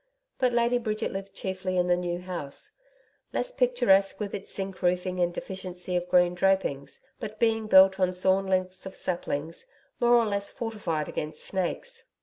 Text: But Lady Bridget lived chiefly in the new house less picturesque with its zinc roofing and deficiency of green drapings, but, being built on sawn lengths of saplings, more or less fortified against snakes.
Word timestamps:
But 0.39 0.51
Lady 0.51 0.79
Bridget 0.79 1.11
lived 1.11 1.35
chiefly 1.35 1.77
in 1.77 1.85
the 1.85 1.95
new 1.95 2.21
house 2.21 2.71
less 3.33 3.51
picturesque 3.51 4.19
with 4.19 4.33
its 4.33 4.51
zinc 4.51 4.81
roofing 4.81 5.19
and 5.19 5.31
deficiency 5.31 5.95
of 5.95 6.07
green 6.09 6.33
drapings, 6.33 7.01
but, 7.19 7.37
being 7.39 7.67
built 7.67 7.99
on 7.99 8.11
sawn 8.11 8.47
lengths 8.47 8.87
of 8.87 8.95
saplings, 8.95 9.67
more 9.99 10.15
or 10.15 10.25
less 10.25 10.49
fortified 10.49 11.07
against 11.07 11.43
snakes. 11.45 12.05